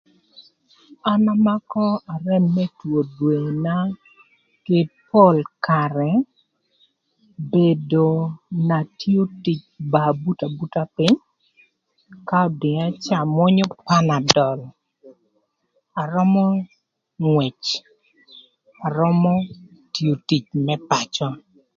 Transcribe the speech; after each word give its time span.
An 1.11 1.23
amakö 1.33 1.85
arem 2.13 2.43
më 2.55 2.65
two 2.79 2.99
dwena 3.17 3.75
kï 4.65 4.79
pol 5.09 5.37
karë 5.67 6.11
bedo 7.51 8.07
n'atio 8.67 9.21
tic 9.43 9.61
ba 9.91 10.01
abuto 10.11 10.43
abuta 10.49 10.81
pïny 10.95 11.17
ka 12.29 12.39
ödïa 12.49 12.85
cë 13.03 13.13
amwönyö 13.23 13.67
panadol. 13.87 14.59
Arömö 16.01 16.45
ngwëc, 17.23 17.61
arömö 18.85 19.33
tio 19.93 20.13
tic 20.29 20.45
më 20.65 20.75
pacö. 20.89 21.29